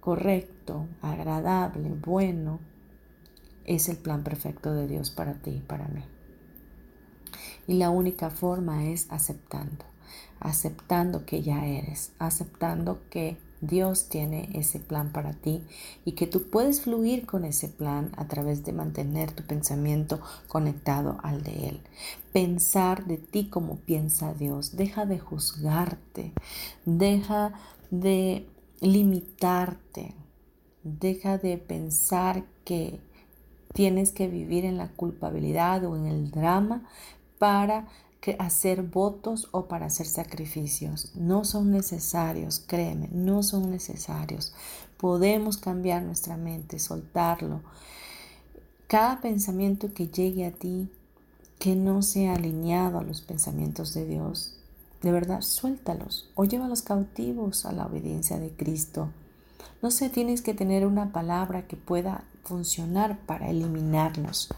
[0.00, 2.60] correcto, agradable, bueno,
[3.64, 6.04] es el plan perfecto de Dios para ti y para mí.
[7.66, 9.86] Y la única forma es aceptando,
[10.38, 15.62] aceptando que ya eres, aceptando que Dios tiene ese plan para ti
[16.04, 21.18] y que tú puedes fluir con ese plan a través de mantener tu pensamiento conectado
[21.22, 21.80] al de Él.
[22.32, 24.76] Pensar de ti como piensa Dios.
[24.76, 26.32] Deja de juzgarte.
[26.84, 27.52] Deja
[27.90, 28.46] de
[28.80, 30.14] limitarte.
[30.82, 33.00] Deja de pensar que
[33.72, 36.84] tienes que vivir en la culpabilidad o en el drama
[37.38, 37.88] para
[38.38, 41.12] hacer votos o para hacer sacrificios.
[41.14, 44.52] No son necesarios, créeme, no son necesarios.
[44.96, 47.60] Podemos cambiar nuestra mente, soltarlo.
[48.88, 50.88] Cada pensamiento que llegue a ti
[51.58, 54.56] que no sea alineado a los pensamientos de Dios,
[55.02, 59.08] de verdad, suéltalos o llévalos cautivos a la obediencia de Cristo.
[59.82, 64.48] No sé, tienes que tener una palabra que pueda funcionar para eliminarlos.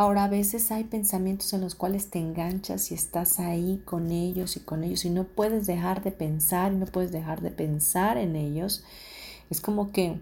[0.00, 4.56] Ahora a veces hay pensamientos en los cuales te enganchas y estás ahí con ellos
[4.56, 8.16] y con ellos y no puedes dejar de pensar y no puedes dejar de pensar
[8.16, 8.82] en ellos.
[9.50, 10.18] Es como que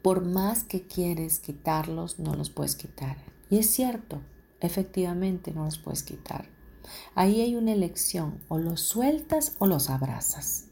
[0.00, 3.18] por más que quieres quitarlos, no los puedes quitar.
[3.50, 4.22] Y es cierto,
[4.62, 6.46] efectivamente no los puedes quitar.
[7.14, 10.63] Ahí hay una elección, o los sueltas o los abrazas.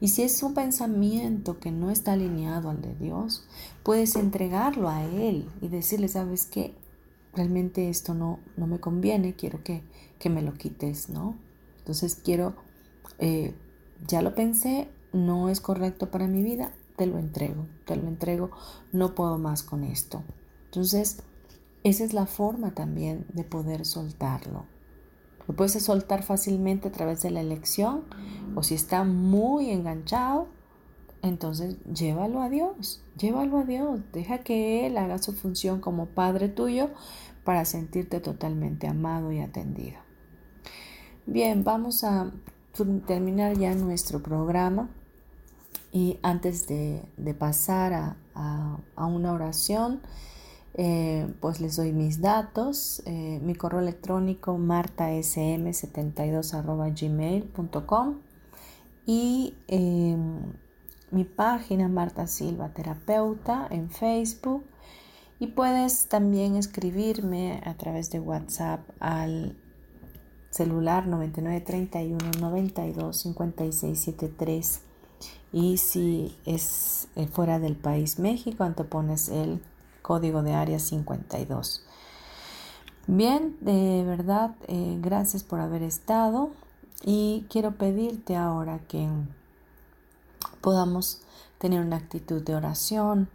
[0.00, 3.46] Y si es un pensamiento que no está alineado al de Dios,
[3.82, 6.74] puedes entregarlo a Él y decirle, sabes qué,
[7.34, 9.82] realmente esto no, no me conviene, quiero que,
[10.18, 11.36] que me lo quites, ¿no?
[11.78, 12.54] Entonces quiero,
[13.18, 13.54] eh,
[14.06, 18.50] ya lo pensé, no es correcto para mi vida, te lo entrego, te lo entrego,
[18.92, 20.22] no puedo más con esto.
[20.66, 21.22] Entonces,
[21.84, 24.66] esa es la forma también de poder soltarlo.
[25.48, 28.04] Lo puedes soltar fácilmente a través de la elección
[28.54, 30.48] o si está muy enganchado,
[31.22, 36.48] entonces llévalo a Dios, llévalo a Dios, deja que Él haga su función como Padre
[36.48, 36.90] tuyo
[37.44, 39.98] para sentirte totalmente amado y atendido.
[41.26, 42.32] Bien, vamos a
[43.06, 44.90] terminar ya nuestro programa
[45.92, 47.04] y antes de,
[47.38, 50.02] pasar a una oración,
[50.74, 58.16] eh, pues les doy mis datos, eh, mi correo electrónico martasm72 gmail.com
[59.04, 60.54] y em,
[61.10, 64.64] mi página Marta Silva Terapeuta en Facebook.
[65.38, 69.56] Y puedes también escribirme a través de WhatsApp al
[70.50, 74.08] celular 9931 92 56
[75.52, 79.60] y si es eh, fuera del país México, pones el
[80.02, 81.84] código de área 52.
[83.06, 86.50] Bien, de verdad, eh, gracias por haber estado
[87.04, 89.08] y quiero pedirte ahora que
[90.60, 91.22] podamos
[91.58, 93.28] tener una actitud de oración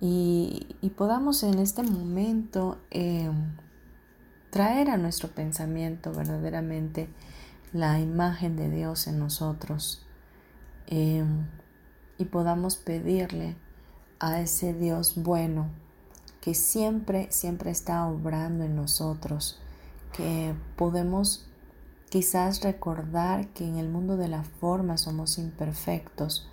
[0.00, 3.30] y, podamos en este momento eh,
[4.50, 7.08] traer a nuestro pensamiento verdaderamente
[7.72, 10.06] la imagen de Dios en nosotros
[10.86, 11.24] eh,
[12.18, 13.56] y podamos pedirle
[14.18, 15.68] a ese Dios bueno
[16.46, 19.58] que siempre, siempre está obrando en nosotros,
[20.16, 21.44] que podemos
[22.08, 26.48] quizás recordar que en el mundo de la forma somos imperfectos,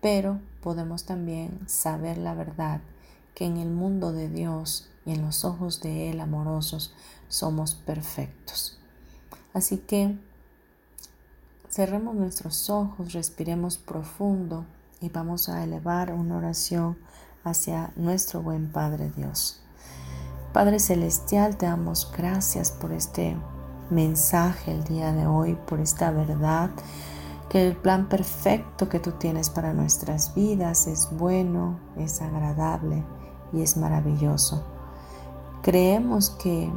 [0.00, 2.80] pero podemos también saber la verdad,
[3.36, 6.92] que en el mundo de Dios y en los ojos de Él amorosos
[7.28, 8.76] somos perfectos.
[9.54, 10.18] Así que
[11.70, 14.66] cerremos nuestros ojos, respiremos profundo
[15.00, 16.98] y vamos a elevar una oración
[17.48, 19.60] hacia nuestro buen Padre Dios.
[20.52, 23.36] Padre Celestial, te damos gracias por este
[23.90, 26.70] mensaje el día de hoy, por esta verdad,
[27.48, 33.04] que el plan perfecto que tú tienes para nuestras vidas es bueno, es agradable
[33.52, 34.64] y es maravilloso.
[35.62, 36.70] Creemos que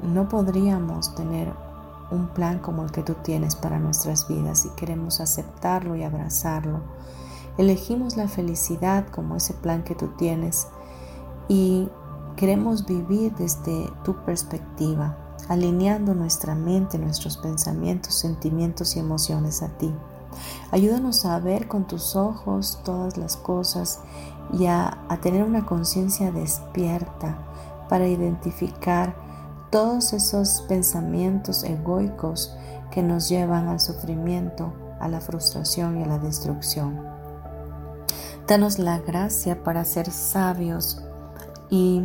[0.00, 1.52] no podríamos tener
[2.10, 6.80] un plan como el que tú tienes para nuestras vidas y queremos aceptarlo y abrazarlo
[7.56, 10.66] Elegimos la felicidad como ese plan que tú tienes
[11.48, 11.88] y
[12.36, 15.16] queremos vivir desde tu perspectiva,
[15.48, 19.94] alineando nuestra mente, nuestros pensamientos, sentimientos y emociones a ti.
[20.72, 24.00] Ayúdanos a ver con tus ojos todas las cosas
[24.52, 27.38] y a, tener una conciencia despierta
[27.88, 29.14] para identificar
[29.70, 32.56] todos esos pensamientos egoicos
[32.90, 37.13] que nos llevan al sufrimiento, a la frustración y a la destrucción.
[38.46, 41.02] Danos la gracia para ser sabios
[41.70, 42.02] y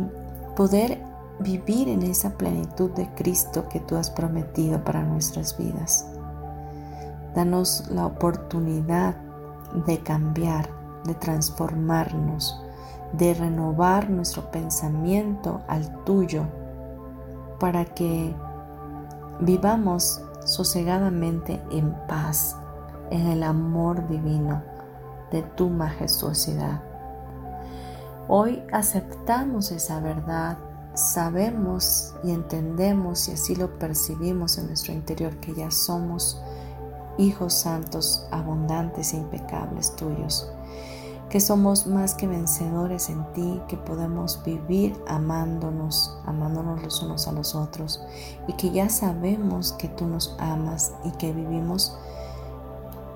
[0.56, 1.02] poder
[1.38, 6.06] vivir en esa plenitud de Cristo que tú has prometido para nuestras vidas.
[7.34, 9.16] Danos la oportunidad
[9.86, 10.70] de cambiar,
[11.04, 12.58] de transformarnos,
[13.12, 16.44] de renovar nuestro pensamiento al tuyo,
[17.58, 18.34] para que
[19.40, 22.56] vivamos sosegadamente en paz,
[23.10, 24.79] en el amor divino
[25.30, 26.82] de tu majestuosidad.
[28.28, 30.56] Hoy aceptamos esa verdad,
[30.94, 36.40] sabemos y entendemos y así lo percibimos en nuestro interior que ya somos
[37.18, 40.48] hijos santos, abundantes e impecables tuyos,
[41.28, 47.32] que somos más que vencedores en ti, que podemos vivir amándonos, amándonos los unos a
[47.32, 48.00] los otros
[48.46, 51.96] y que ya sabemos que tú nos amas y que vivimos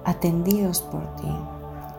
[0.04, 1.32] atendidos por ti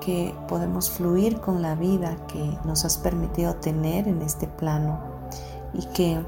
[0.05, 4.99] que podemos fluir con la vida que nos has permitido tener en este plano
[5.73, 6.23] y que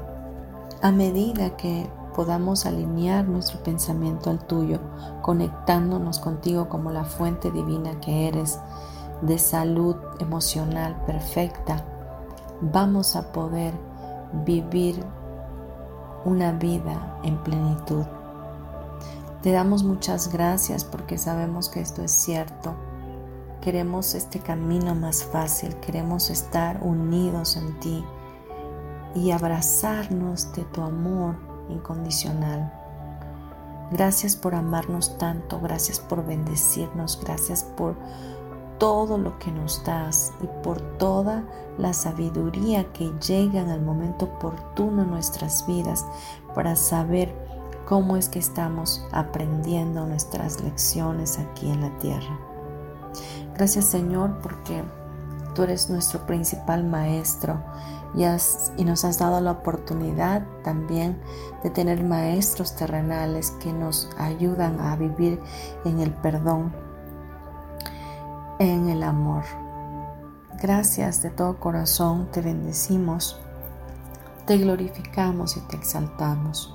[0.82, 4.80] a medida que podamos alinear nuestro pensamiento al tuyo,
[5.22, 8.58] conectándonos contigo como la fuente divina que eres
[9.22, 11.84] de salud emocional perfecta,
[12.60, 13.74] vamos a poder
[14.44, 15.04] vivir
[16.24, 18.04] una vida en plenitud.
[19.40, 22.74] Te damos muchas gracias porque sabemos que esto es cierto
[23.60, 28.04] Queremos este camino más fácil, queremos estar unidos en ti
[29.14, 31.36] y abrazarnos de tu amor
[31.68, 32.72] incondicional.
[33.90, 37.96] Gracias por amarnos tanto, gracias por bendecirnos, gracias por
[38.78, 41.42] todo lo que nos das y por toda
[41.78, 46.06] la sabiduría que llega en el momento oportuno en nuestras vidas
[46.54, 47.34] para saber
[47.86, 52.47] cómo es que estamos aprendiendo nuestras lecciones aquí en la tierra.
[53.58, 54.84] Gracias Señor porque
[55.52, 57.60] tú eres nuestro principal maestro
[58.14, 61.20] y, y, nos has dado la oportunidad también
[61.64, 65.40] de tener maestros terrenales que nos ayudan a vivir
[65.84, 66.72] en el perdón,
[68.60, 69.42] en el amor.
[70.62, 73.40] Gracias de todo corazón, te bendecimos,
[74.46, 76.72] te glorificamos y te exaltamos.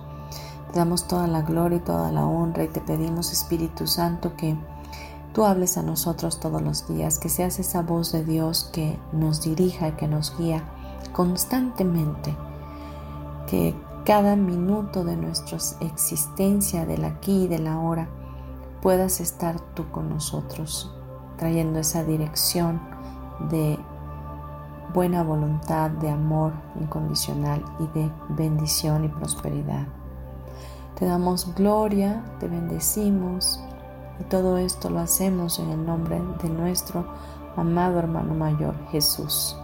[0.74, 4.58] Te damos toda la gloria y toda la honra y te pedimos Espíritu Santo que
[5.34, 9.42] tú hables a nosotros todos los días, que seas esa voz de Dios que nos
[9.42, 10.64] dirija y que nos guía
[11.12, 12.36] constantemente,
[13.48, 13.76] que
[14.06, 18.08] cada minuto de nuestra existencia, del aquí y del ahora,
[18.82, 20.94] puedas estar tú con nosotros,
[21.38, 22.82] trayendo esa dirección
[23.50, 23.80] de
[24.94, 29.88] buena voluntad, de amor incondicional y de bendición y prosperidad.
[30.96, 33.60] Te damos gloria, te bendecimos
[34.24, 37.06] y todo esto lo hacemos en el nombre de nuestro
[37.58, 39.58] amado hermano mayor Jesús.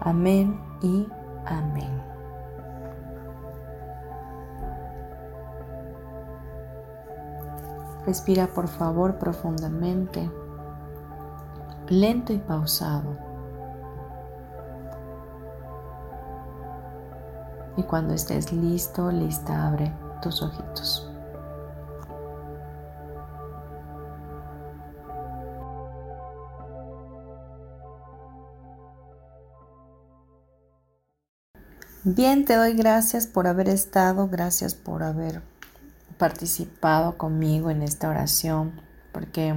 [0.00, 1.08] Amén y
[1.44, 2.00] amén.
[8.06, 10.30] Respira por favor profundamente,
[11.88, 13.16] lento y pausado.
[17.76, 19.92] Y cuando estés listo, lista, abre
[20.22, 21.07] tus ojitos.
[32.04, 35.42] Bien, te doy gracias por haber estado, gracias por haber
[36.16, 38.80] participado conmigo en esta oración,
[39.10, 39.56] porque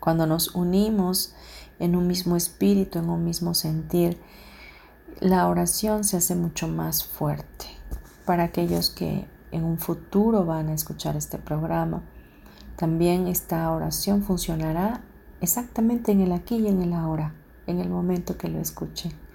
[0.00, 1.34] cuando nos unimos
[1.78, 4.18] en un mismo espíritu, en un mismo sentir,
[5.20, 7.66] la oración se hace mucho más fuerte
[8.24, 12.02] para aquellos que en un futuro van a escuchar este programa.
[12.74, 15.02] También esta oración funcionará
[15.40, 17.34] exactamente en el aquí y en el ahora,
[17.68, 19.27] en el momento que lo escuchen.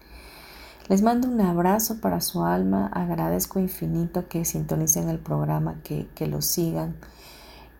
[0.90, 6.28] Les mando un abrazo para su alma, agradezco infinito que sintonicen el programa, que, que
[6.28, 6.96] lo sigan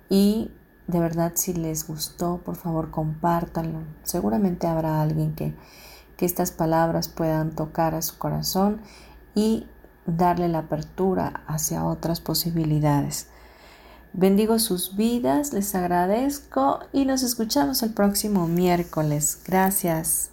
[0.10, 0.52] y
[0.88, 3.80] de verdad si les gustó, por favor compártanlo.
[4.04, 5.54] Seguramente habrá alguien que,
[6.18, 8.82] que estas palabras puedan tocar a su corazón
[9.36, 9.68] y
[10.06, 13.28] darle la apertura hacia otras posibilidades.
[14.14, 19.42] Bendigo sus vidas, les agradezco y nos escuchamos el próximo miércoles.
[19.46, 20.33] Gracias.